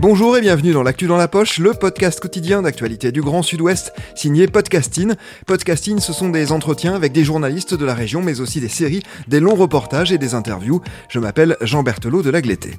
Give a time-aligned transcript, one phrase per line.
[0.00, 3.92] Bonjour et bienvenue dans l'actu dans la poche, le podcast quotidien d'actualité du Grand Sud-Ouest,
[4.14, 5.14] signé Podcasting.
[5.44, 9.02] Podcasting, ce sont des entretiens avec des journalistes de la région, mais aussi des séries,
[9.26, 10.82] des longs reportages et des interviews.
[11.08, 12.78] Je m'appelle Jean Berthelot de l'Agleté.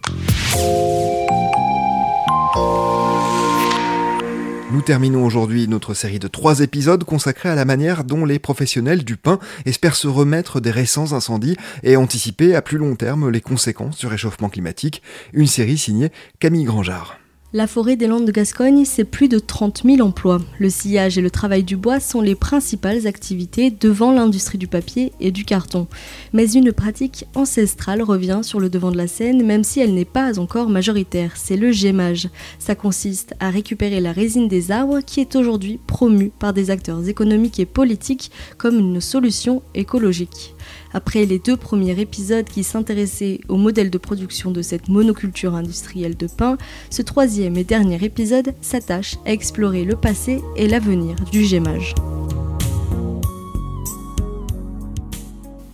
[4.71, 9.03] Nous terminons aujourd'hui notre série de trois épisodes consacrés à la manière dont les professionnels
[9.03, 13.41] du pain espèrent se remettre des récents incendies et anticiper à plus long terme les
[13.41, 15.01] conséquences du réchauffement climatique.
[15.33, 17.17] Une série signée Camille Grangeard.
[17.51, 20.39] La forêt des Landes de Gascogne, c'est plus de 30 000 emplois.
[20.59, 25.13] Le sillage et le travail du bois sont les principales activités devant l'industrie du papier
[25.19, 25.87] et du carton.
[26.31, 30.05] Mais une pratique ancestrale revient sur le devant de la scène, même si elle n'est
[30.05, 31.31] pas encore majoritaire.
[31.37, 32.29] C'est le gémage.
[32.59, 37.09] Ça consiste à récupérer la résine des arbres qui est aujourd'hui promue par des acteurs
[37.09, 40.53] économiques et politiques comme une solution écologique.
[40.93, 46.17] Après les deux premiers épisodes qui s'intéressaient au modèle de production de cette monoculture industrielle
[46.17, 46.57] de pain,
[46.89, 51.93] ce troisième et dernier épisode s'attache à explorer le passé et l'avenir du gémage.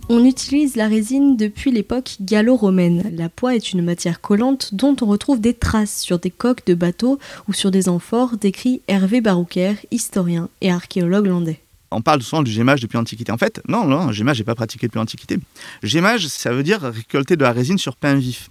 [0.08, 3.10] On utilise la résine depuis l'époque gallo-romaine.
[3.12, 6.74] La poix est une matière collante dont on retrouve des traces sur des coques de
[6.74, 12.42] bateaux ou sur des amphores, décrit Hervé Barouquer, historien et archéologue landais on parle souvent
[12.42, 13.32] du gémage depuis l'Antiquité.
[13.32, 15.38] En fait, non, non, gémage n'est pas pratiqué depuis l'Antiquité.
[15.82, 18.48] Gémage, ça veut dire récolter de la résine sur pain vif.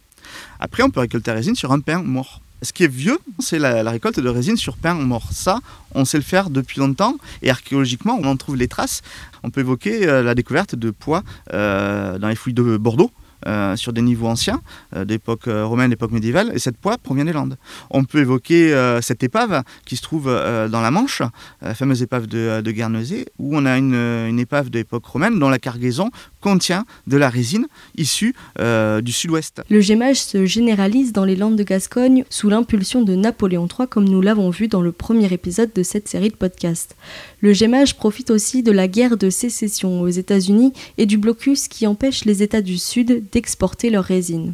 [0.60, 2.42] Après, on peut récolter la résine sur un pain mort.
[2.62, 5.28] Ce qui est vieux, c'est la, récolte de résine sur pain mort.
[5.32, 5.60] Ça,
[5.94, 9.02] on sait le faire depuis longtemps et archéologiquement, on en trouve les traces.
[9.44, 11.24] On peut évoquer euh, la découverte de pois
[11.54, 13.12] euh, dans les fouilles de Bordeaux.
[13.48, 14.60] Euh, sur des niveaux anciens,
[14.96, 17.58] euh, d'époque euh, romaine, d'époque médiévale, et cette poix provient des Landes.
[17.92, 21.22] On peut évoquer cette épave qui se trouve dans la Manche,
[21.62, 25.50] la fameuse épave de, Guernesey, où on a une, une épave de l'époque romaine dont
[25.50, 26.10] la cargaison
[26.42, 27.68] contient de la résine
[27.98, 29.62] issue du sud-ouest.
[29.70, 34.06] Le gémage se généralise dans les Landes de Gascogne sous l'impulsion de Napoléon III, comme
[34.06, 36.96] nous l'avons vu dans le premier épisode de cette série de podcasts.
[37.42, 41.86] Le gémage profite aussi de la guerre de sécession aux États-Unis et du blocus qui
[41.86, 44.54] empêche les États du Sud d'exporter leur résine.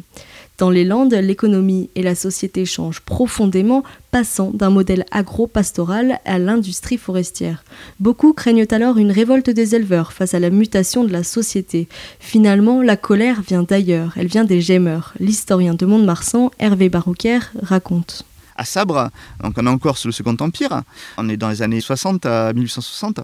[0.58, 6.98] Dans les Landes, l'économie et la société changent profondément, passant d'un modèle agro-pastoral à l'industrie
[6.98, 7.62] forestière.
[8.00, 11.86] Beaucoup craignent alors une révolte des éleveurs face à la mutation de la société.
[12.18, 15.14] Finalement, la colère vient d'ailleurs, elle vient des gémeurs.
[15.20, 19.08] L'historien de Mont-de-Marsan, Hervé Barouquer, raconte à Sabre,
[19.42, 20.82] donc on est encore sous le Second Empire,
[21.16, 23.20] on est dans les années 60 à 1860,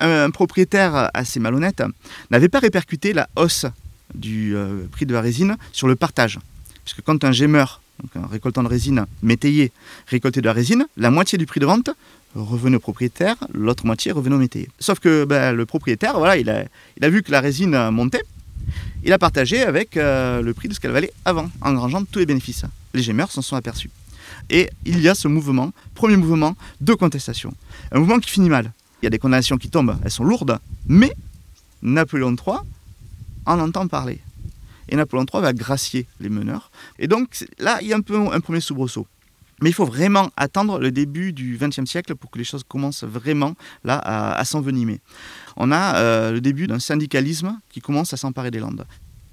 [0.00, 1.80] un, propriétaire assez malhonnête
[2.28, 3.66] n'avait pas répercuté la hausse
[4.14, 6.38] du euh, prix de la résine sur le partage.
[6.84, 7.80] Puisque quand un gémeur,
[8.14, 9.72] un récoltant de résine métayer,
[10.08, 11.90] récoltait de la résine, la moitié du prix de vente
[12.34, 14.68] revenait au propriétaire, l'autre moitié revenait au métayer.
[14.78, 16.64] Sauf que ben, le propriétaire, voilà, il a,
[16.96, 18.22] il a vu que la résine montait,
[19.04, 22.26] il a partagé avec euh, le prix de ce qu'elle valait avant, engrangeant tous les
[22.26, 22.64] bénéfices.
[22.94, 23.90] Les gémeurs s'en sont aperçus.
[24.50, 27.52] Et il y a ce mouvement, premier mouvement de contestation.
[27.90, 28.72] Un mouvement qui finit mal.
[29.00, 31.12] Il y a des condamnations qui tombent, elles sont lourdes, mais
[31.82, 32.58] Napoléon III
[33.46, 34.20] en entend parler.
[34.88, 36.70] Et Napoléon III va gracier les meneurs.
[36.98, 39.06] Et donc là, il y a un peu un premier soubresaut.
[39.62, 43.04] Mais il faut vraiment attendre le début du XXe siècle pour que les choses commencent
[43.04, 43.54] vraiment
[43.84, 45.00] là à, s'envenimer.
[45.56, 48.84] On a euh, le début d'un syndicalisme qui commence à s'emparer des Landes.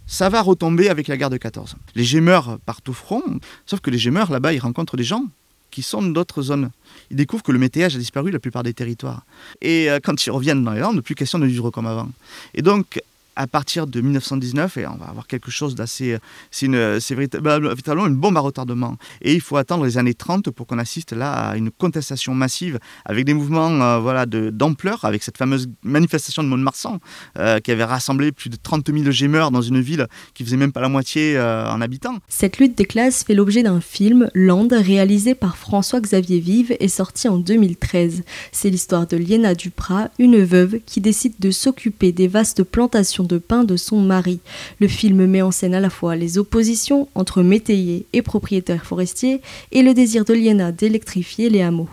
[0.05, 1.75] Ça va retomber avec la guerre de 14.
[1.95, 3.23] Les gémeurs partent au front,
[3.65, 5.25] sauf que les gémeurs là-bas, ils rencontrent des gens
[5.71, 6.71] qui sont d'autres zones.
[7.11, 9.23] Ils découvrent que le métayage a disparu la plupart des territoires.
[9.61, 12.09] Et euh, quand ils reviennent dans les Landes, plus question de vivre comme avant.
[12.53, 13.01] Et donc,
[13.39, 16.17] à partir de 1919, et on va avoir quelque chose d'assez.
[16.51, 16.67] C'est
[17.15, 18.97] véritablement une bombe à retardement.
[19.21, 22.79] Et il faut attendre les années 30 pour qu'on assiste là à une contestation massive
[23.05, 26.99] avec des mouvements euh, voilà, d'ampleur, avec cette fameuse manifestation de Mont-de-Marsan
[27.37, 30.73] euh, qui avait rassemblé plus de 30 000 gémeurs dans une ville qui faisait même
[30.73, 32.17] pas la moitié euh, en habitants.
[32.27, 37.29] Cette lutte des classes fait l'objet d'un film, Land, réalisé par François-Xavier Vive et sorti
[37.29, 38.23] en 2013.
[38.51, 43.37] C'est l'histoire de Liena Duprat, une veuve qui décide de s'occuper des vastes plantations de
[43.37, 44.41] pain de son mari.
[44.81, 49.41] Le film met en scène à la fois les oppositions entre métayers et propriétaires forestiers
[49.71, 51.89] et le désir de Liena d'électrifier les hameaux.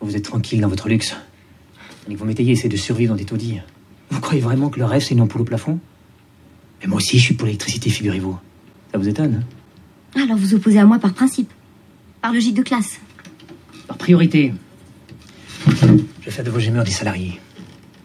[0.00, 1.16] Vous êtes tranquille dans votre luxe.
[2.10, 3.60] Et vos métayers essaient de survivre dans des taudis.
[4.10, 5.78] Vous croyez vraiment que le rêve, c'est une ampoule au plafond?
[6.80, 8.36] Mais moi aussi, je suis pour l'électricité, figurez-vous.
[8.90, 9.44] Ça vous étonne
[10.16, 10.20] hein?
[10.20, 11.50] Alors vous opposez à moi par principe
[12.20, 12.98] Par logique de classe
[13.86, 14.52] Par priorité.
[15.66, 15.86] Je
[16.24, 17.40] vais faire de vos gémeurs des salariés.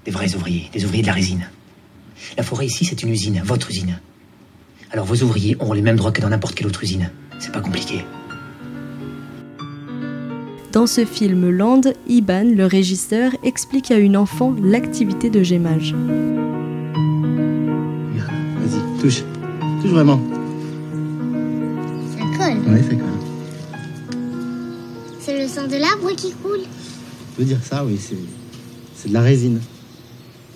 [0.05, 1.49] Des vrais ouvriers, des ouvriers de la résine.
[2.37, 3.99] La forêt ici, c'est une usine, votre usine.
[4.91, 7.09] Alors vos ouvriers auront les mêmes droits que dans n'importe quelle autre usine.
[7.39, 8.03] C'est pas compliqué.
[10.71, 15.95] Dans ce film Land, Iban, le régisseur, explique à une enfant l'activité de gémage.
[18.13, 19.23] Vas-y, touche.
[19.81, 20.21] Touche vraiment.
[22.11, 22.61] Ça colle.
[22.67, 24.19] Oui, ça colle.
[25.19, 26.61] C'est le sang de l'arbre qui coule.
[27.35, 27.99] Tu veux dire ça, oui,
[28.95, 29.61] c'est de la résine.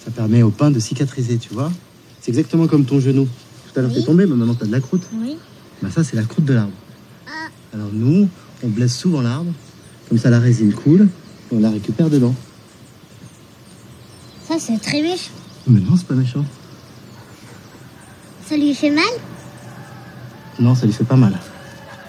[0.04, 1.72] Ça permet au pain de cicatriser, tu vois.
[2.22, 3.28] C'est exactement comme ton genou.
[3.72, 5.04] Tout à l'heure, t'es tombé, mais maintenant t'as de la croûte.
[5.14, 5.38] Oui.
[5.82, 6.74] Bah ça, c'est la croûte de l'arbre.
[7.28, 7.50] Ah.
[7.74, 8.28] Alors nous,
[8.64, 9.52] on blesse souvent l'arbre
[10.12, 11.08] comme ça, la résine coule
[11.52, 12.36] et on la récupère dedans.
[14.46, 15.32] Ça, c'est très méchant.
[15.68, 16.44] Mais non, c'est pas méchant.
[18.46, 19.06] Ça lui fait mal?
[20.60, 21.40] Non, ça lui fait pas mal.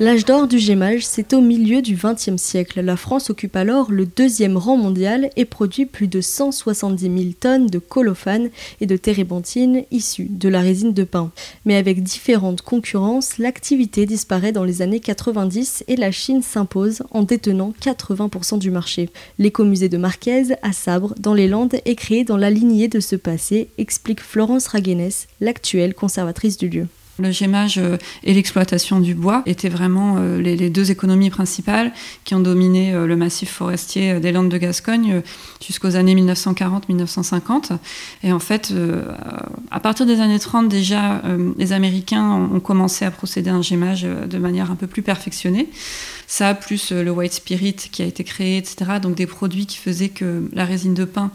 [0.03, 2.81] L'âge d'or du gémage, c'est au milieu du XXe siècle.
[2.81, 7.69] La France occupe alors le deuxième rang mondial et produit plus de 170 000 tonnes
[7.69, 8.51] de colophane
[8.81, 11.31] et de térébenthine issues de la résine de pin.
[11.67, 17.23] Mais avec différentes concurrences, l'activité disparaît dans les années 90 et la Chine s'impose en
[17.23, 19.09] détenant 80% du marché.
[19.39, 23.15] L'écomusée de Marquez à Sabre, dans les Landes, est créé dans la lignée de ce
[23.15, 26.89] passé, explique Florence Raguenes, l'actuelle conservatrice du lieu.
[27.19, 31.93] Le gémage euh, et l'exploitation du bois étaient vraiment euh, les, deux économies principales
[32.25, 35.21] qui ont dominé euh, le massif forestier des Landes de Gascogne
[35.65, 37.77] jusqu'aux années 1940-1950.
[38.25, 38.73] Et en fait,
[39.71, 41.23] à partir des années 30 déjà,
[41.59, 45.69] les Américains ont commencé à procéder à un gémage de manière un peu plus perfectionnée.
[46.27, 48.93] Ça, plus le white spirit qui a été créé, etc.
[49.01, 51.31] Donc des produits qui faisaient que la résine de pin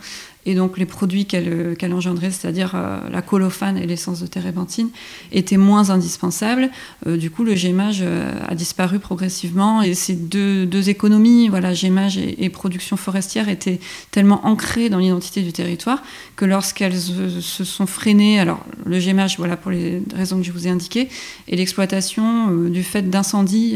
[0.47, 4.89] et donc les produits qu'elle qu'elle engendrait, c'est-à-dire euh, la colophane et l'essence de térébenthine,
[5.33, 6.69] étaient moins indispensables.
[7.05, 11.73] Euh, du coup, le gémage euh, a disparu progressivement et ces deux, deux économies, voilà,
[11.73, 16.01] gémage et, production forestière, étaient tellement ancrées dans l'identité du territoire
[16.37, 20.65] que lorsqu'elles se sont freinées, alors le gémage, voilà pour les raisons que je vous
[20.65, 21.09] ai indiquées,
[21.49, 23.75] et l'exploitation du fait d'incendies,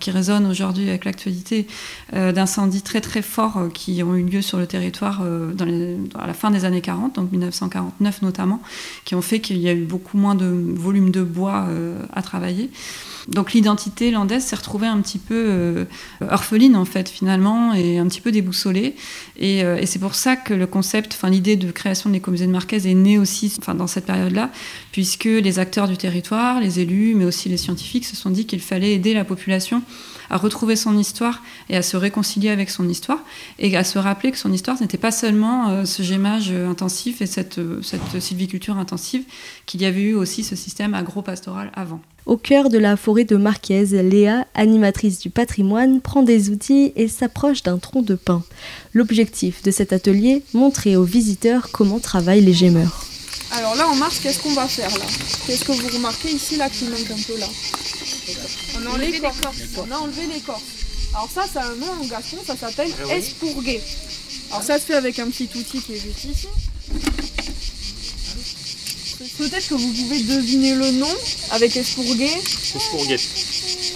[0.00, 1.68] qui résonnent aujourd'hui avec l'actualité,
[2.12, 5.22] d'incendies très très forts qui ont eu lieu sur le territoire
[5.54, 8.60] dans les à la fin des années 40, donc 1949 notamment,
[9.04, 12.22] qui ont fait qu'il y a eu beaucoup moins de volume de bois euh, à
[12.22, 12.70] travailler.
[13.28, 15.84] Donc l'identité landaise s'est retrouvée un petit peu euh,
[16.30, 18.96] orpheline en fait finalement et un petit peu déboussolée.
[19.36, 22.46] Et, euh, et c'est pour ça que le concept, enfin l'idée de création de l'écomusée
[22.46, 24.50] de Marquez est née aussi enfin, dans cette période-là,
[24.92, 28.60] puisque les acteurs du territoire, les élus, mais aussi les scientifiques se sont dit qu'il
[28.60, 29.82] fallait aider la population
[30.30, 33.20] à retrouver son histoire et à se réconcilier avec son histoire
[33.58, 37.26] et à se rappeler que son histoire n'était pas seulement euh, ce gémage intensif et
[37.26, 39.22] cette, euh, cette sylviculture intensive,
[39.66, 42.00] qu'il y avait eu aussi ce système agro-pastoral avant.
[42.26, 47.08] Au cœur de la forêt de Marquez, Léa, animatrice du patrimoine, prend des outils et
[47.08, 48.42] s'approche d'un tronc de pin.
[48.92, 53.04] L'objectif de cet atelier, montrer aux visiteurs comment travaillent les gémeurs.
[53.50, 55.06] Alors là, en mars, qu'est-ce qu'on va faire là?
[55.46, 57.48] Qu'est-ce que vous remarquez ici là qui manque un peu là?
[58.76, 59.36] On a enlevé l'écorce.
[59.76, 60.62] On a enlevé l'écorce.
[61.14, 63.80] Alors ça, c'est un nom en gascon, ça s'appelle ah espourguer.
[64.50, 66.48] Alors ça se fait avec un petit outil qui est juste ici.
[69.38, 71.14] Peut-être que vous pouvez deviner le nom
[71.50, 72.30] avec espourguer.
[72.76, 73.22] Espourguette.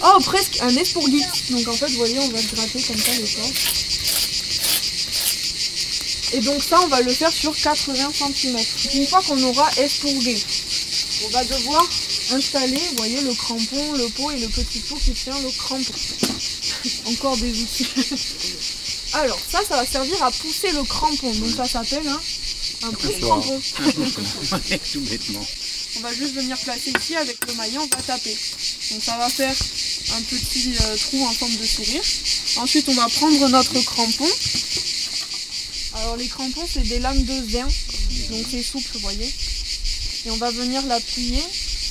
[0.03, 1.23] Oh, presque un espourguit.
[1.51, 3.53] Donc en fait, vous voyez, on va gratter comme ça l'écorce.
[6.33, 8.57] Et donc ça, on va le faire sur 80 cm.
[8.95, 10.35] Une fois qu'on aura espourgué,
[11.25, 11.87] on va devoir
[12.31, 15.93] installer, vous voyez, le crampon, le pot et le petit pot qui tient le crampon.
[17.05, 17.87] Encore des outils.
[19.13, 21.31] Alors, ça, ça va servir à pousser le crampon.
[21.31, 23.61] Donc ça s'appelle un, un pouce-crampon.
[24.91, 25.45] Tout bêtement.
[25.95, 28.35] On va juste venir placer ici avec le maillot, on va taper.
[28.91, 29.55] Donc ça va faire
[30.15, 32.01] un petit euh, trou en forme de sourire.
[32.57, 34.27] Ensuite, on va prendre notre crampon.
[36.03, 37.65] Alors les crampons, c'est des lames de zin.
[38.29, 39.33] Donc c'est souple, vous voyez.
[40.25, 41.41] Et on va venir l'appuyer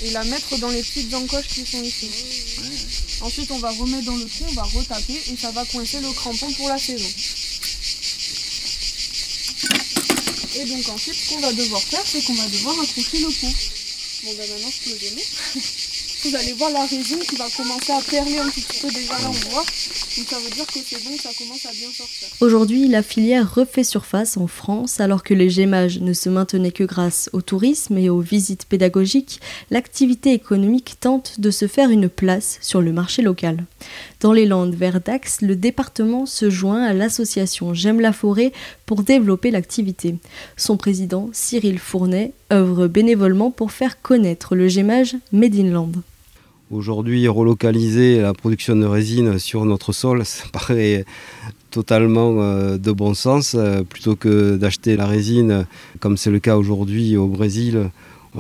[0.03, 2.11] et la mettre dans les petites encoches qui sont ici.
[3.23, 6.13] Ensuite, on va remettre dans le trou, on va retaper et ça va coincer le
[6.13, 7.09] crampon pour la saison.
[10.57, 13.55] Et donc ensuite, ce qu'on va devoir faire, c'est qu'on va devoir accrocher le pot.
[14.25, 15.23] Bon, ben maintenant, je peux le.
[16.31, 19.31] Vous allez voir la résine qui va commencer à perler un petit peu déjà là,
[19.31, 19.65] on.
[22.41, 26.85] Aujourd'hui, la filière refait surface en France alors que les gémages ne se maintenaient que
[26.85, 29.41] grâce au tourisme et aux visites pédagogiques.
[29.71, 33.65] L'activité économique tente de se faire une place sur le marché local.
[34.21, 38.53] Dans les Landes vers Dax, le département se joint à l'association J'aime la forêt
[38.87, 40.17] pour développer l'activité.
[40.57, 45.93] Son président, Cyril Fournet, œuvre bénévolement pour faire connaître le gémage Made in.
[46.73, 51.05] Aujourd'hui, relocaliser la production de résine sur notre sol, ça paraît
[51.71, 53.55] totalement euh, de bon sens.
[53.55, 55.67] Euh, plutôt que d'acheter la résine,
[56.01, 57.91] comme c'est le cas aujourd'hui au Brésil,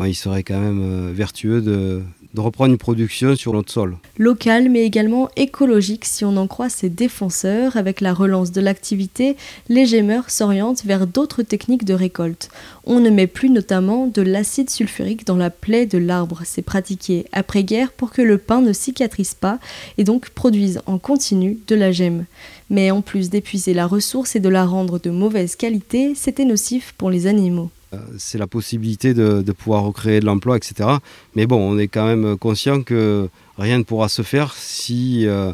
[0.02, 2.00] il serait quand même euh, vertueux de,
[2.34, 3.96] de reprendre une production sur notre sol.
[4.18, 7.76] Local mais également écologique si on en croit ses défenseurs.
[7.76, 9.36] Avec la relance de l'activité,
[9.68, 12.48] les gémeurs s'orientent vers d'autres techniques de récolte.
[12.84, 16.42] On ne met plus notamment de l'acide sulfurique dans la plaie de l'arbre.
[16.44, 19.58] C'est pratiqué après-guerre pour que le pain ne cicatrise pas
[19.98, 22.24] et donc produise en continu de la gemme.
[22.70, 26.94] Mais en plus d'épuiser la ressource et de la rendre de mauvaise qualité, c'était nocif
[26.96, 27.70] pour les animaux.
[27.94, 30.88] Euh, c'est la possibilité de, pouvoir recréer de l'emploi, etc.
[31.34, 35.52] Mais bon, on est quand même conscient que rien ne pourra se faire si euh,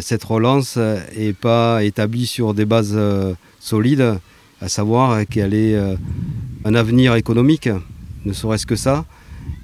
[0.00, 4.18] cette relance n'est pas établie sur des bases euh, solides,
[4.60, 5.76] à savoir qu'elle ait
[6.64, 7.68] un avenir économique,
[8.24, 9.04] ne serait-ce que ça,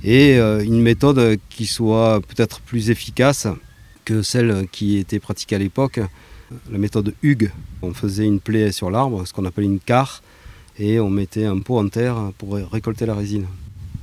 [0.04, 3.46] et une méthode qui soit peut-être plus efficace
[4.04, 6.00] que celle qui était pratiquée à l'époque,
[6.70, 7.50] la méthode Hugues.
[7.80, 10.22] On faisait une plaie sur l'arbre, ce qu'on appelle une carre,
[10.80, 13.46] et on mettait un pot en terre pour récolter la résine.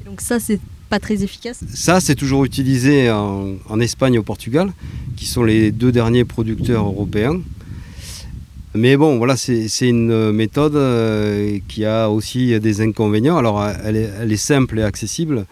[0.06, 4.72] donc ça, c'est pas très efficace Ça, c'est toujours utilisé en, Espagne et au Portugal,
[5.18, 7.42] qui sont les deux derniers producteurs européens.
[8.74, 13.38] Mais bon, voilà, c'est une méthode euh, qui a aussi des inconvénients.
[13.38, 15.46] Alors, elle est, simple et accessible.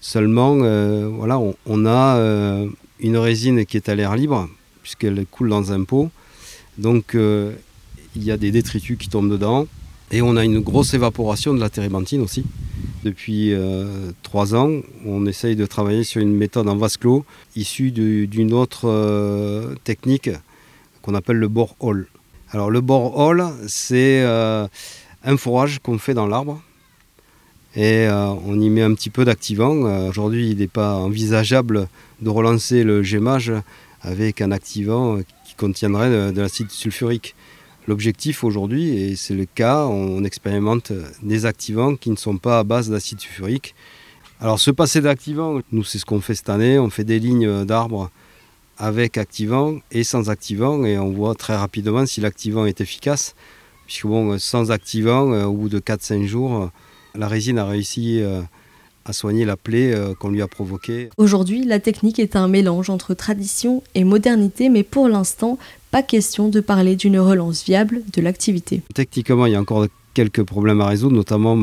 [0.00, 2.66] Seulement, euh, voilà, on, a euh,
[3.00, 4.48] une résine qui est à l'air libre,
[4.82, 6.10] puisqu'elle coule dans un pot.
[6.78, 9.66] Donc, il y a des détritus qui tombent dedans.
[10.12, 12.44] Et on a une grosse évaporation de la térébenthine aussi.
[13.04, 17.24] Depuis euh, trois ans, on essaye de travailler sur une méthode en vase clos
[17.54, 20.30] issue d'une autre euh, technique
[21.00, 22.08] qu'on appelle le bore-hole.
[22.50, 24.66] Alors le bore-hole, c'est euh,
[25.24, 26.60] un fourrage qu'on fait dans l'arbre
[27.76, 30.08] et on y met un petit peu d'activant.
[30.08, 31.86] Aujourd'hui, il n'est pas envisageable
[32.20, 33.52] de relancer le gémage
[34.02, 37.36] avec un activant qui contiendrait de l'acide sulfurique.
[37.88, 42.64] L'objectif aujourd'hui, et c'est le cas, on expérimente des activants qui ne sont pas à
[42.64, 43.74] base d'acide sulfurique.
[44.40, 47.64] Alors ce passé d'activants, nous c'est ce qu'on fait cette année, on fait des lignes
[47.64, 48.10] d'arbres
[48.78, 53.34] avec activant et sans activant et on voit très rapidement si l'activant est efficace.
[53.86, 56.70] Puisque bon, sans activant, au bout de 4-5 jours,
[57.14, 58.40] la résine a réussi euh,
[59.04, 61.10] à soigner la plaie euh, qu'on lui a provoquée.
[61.16, 65.58] Aujourd'hui, la technique est un mélange entre tradition et modernité, mais pour l'instant,
[65.90, 68.82] pas question de parler d'une relance viable de l'activité.
[68.94, 71.56] Techniquement, il y a encore quelques problèmes à résoudre, notamment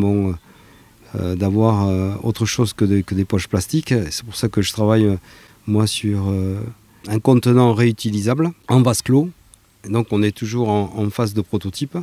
[1.16, 3.94] euh, d'avoir euh, autre chose que, des poches plastiques.
[4.10, 5.16] C'est pour ça que je travaille, euh,
[5.66, 6.34] moi, sur
[7.08, 9.30] un contenant réutilisable en vase clos.
[9.90, 11.98] donc, on est toujours en, phase de prototype.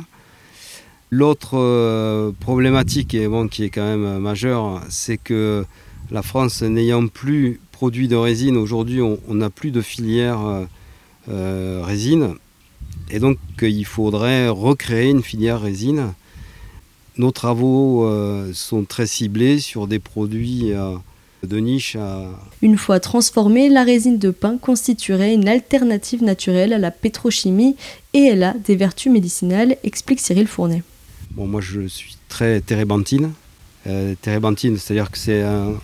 [1.11, 3.09] L'autre problématique
[3.49, 5.65] qui est quand même majeure, c'est que
[6.11, 10.65] la France n'ayant plus produit de résine, aujourd'hui on n'a plus de filière euh,
[11.27, 12.35] résine.
[13.09, 16.13] Et donc il faudrait recréer une filière résine.
[17.17, 20.95] Nos travaux euh, sont très ciblés sur des produits euh,
[21.43, 21.95] de niche.
[22.61, 27.77] Une fois transformée, la résine de pin constituerait une alternative naturelle à la pétrochimie
[28.13, 30.83] et elle a des vertus médicinales, explique Cyril Fournet.
[31.31, 33.31] Bon, moi je suis très térébenthine.
[34.21, 35.75] térébenthine, c'est-à-dire que c'est un,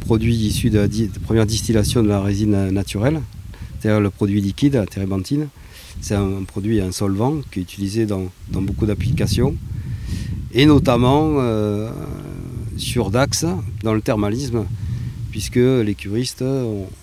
[0.00, 0.88] produit issu de la
[1.24, 3.20] première distillation de la résine naturelle,
[3.82, 5.48] c'est-à-dire le produit liquide, la térébenthine.
[6.00, 9.56] C'est un, produit, un solvant qui est utilisé dans, beaucoup d'applications,
[10.54, 11.90] et notamment euh,
[12.76, 13.44] sur Dax,
[13.82, 14.66] dans le thermalisme,
[15.32, 16.44] puisque les curistes,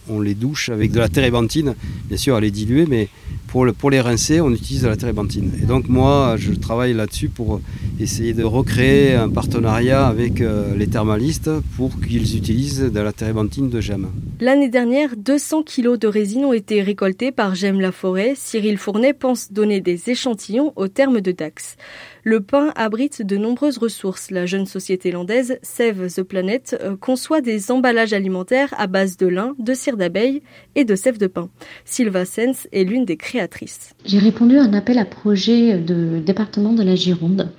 [0.09, 1.75] on, les douche avec de la térébenthine.
[2.07, 3.09] Bien sûr, elle est diluée, mais
[3.47, 5.51] pour, pour les rincer, on utilise de la térébenthine.
[5.61, 7.59] Et donc moi, je travaille là-dessus pour
[7.99, 13.69] essayer de recréer un partenariat avec euh, les thermalistes pour qu'ils utilisent de la térébenthine
[13.69, 14.07] de Gemme.
[14.41, 18.35] L'année dernière, 200 kg de résine ont été récoltés par Gemme la Forêt.
[18.37, 21.75] Cyril Fournet pense donner des échantillons au terme de Dax.
[22.23, 24.31] Le pain abrite de nombreuses ressources.
[24.31, 29.27] La jeune société landaise Save the Planet euh, conçoit des emballages alimentaires à base de
[29.27, 30.41] lin, de cire d'abeille
[30.75, 31.49] et de sève de pain.
[31.83, 33.89] Sylva Sens est l'une des créatrices.
[34.05, 37.51] J'ai répondu à un appel à projet de département de la Gironde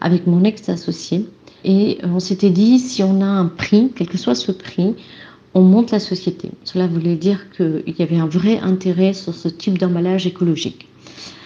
[0.00, 1.26] avec mon ex-associé
[1.64, 4.94] et on s'était dit si on a un prix, quel que soit ce prix,
[5.54, 6.50] on monte la société.
[6.64, 10.88] Cela voulait dire qu'il y avait un vrai intérêt sur ce type d'emballage écologique.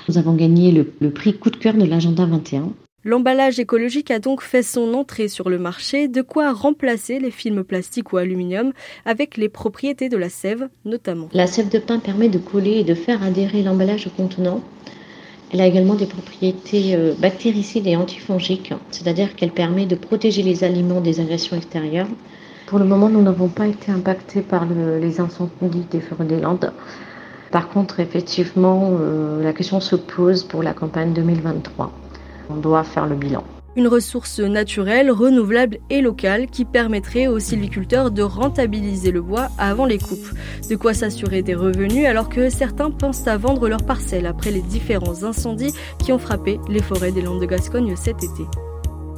[0.08, 2.72] Nous avons gagné le, le prix coup de cœur de l'agenda 21.
[3.06, 7.62] L'emballage écologique a donc fait son entrée sur le marché, de quoi remplacer les films
[7.62, 8.72] plastiques ou aluminium
[9.04, 11.28] avec les propriétés de la sève notamment.
[11.32, 14.60] La sève de pin permet de coller et de faire adhérer l'emballage au contenant.
[15.52, 20.64] Elle a également des propriétés euh, bactéricides et antifongiques, c'est-à-dire qu'elle permet de protéger les
[20.64, 22.08] aliments des agressions extérieures.
[22.66, 26.40] Pour le moment, nous n'avons pas été impactés par le, les incendies des forêts des
[26.40, 26.72] Landes.
[27.52, 31.92] Par contre, effectivement, euh, la question se pose pour la campagne 2023.
[32.50, 33.44] On doit faire le bilan.
[33.76, 39.84] Une ressource naturelle, renouvelable et locale qui permettrait aux sylviculteurs de rentabiliser le bois avant
[39.84, 40.32] les coupes.
[40.68, 44.62] De quoi s'assurer des revenus alors que certains pensent à vendre leurs parcelles après les
[44.62, 48.44] différents incendies qui ont frappé les forêts des Landes de Gascogne cet été.